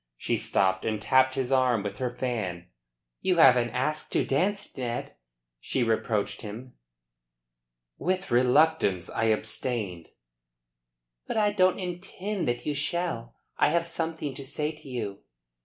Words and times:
She 0.17 0.35
stopped 0.35 0.83
and 0.83 0.99
tapped 0.99 1.35
his 1.35 1.51
arm 1.51 1.83
with 1.83 1.99
her 1.99 2.09
fan. 2.09 2.65
"You 3.21 3.37
haven't 3.37 3.69
asked 3.69 4.11
to 4.13 4.25
dance, 4.25 4.75
Ned," 4.75 5.15
she 5.59 5.83
reproached 5.83 6.41
him. 6.41 6.73
"With 7.99 8.31
reluctance 8.31 9.11
I 9.11 9.25
abstained." 9.25 10.09
"But 11.27 11.37
I 11.37 11.51
don't 11.51 11.77
intend 11.77 12.47
that 12.47 12.65
you 12.65 12.73
shall. 12.73 13.35
I 13.59 13.67
have 13.69 13.85
something 13.85 14.33
to 14.33 14.43
say 14.43 14.71
to 14.71 14.89
you." 14.89 15.19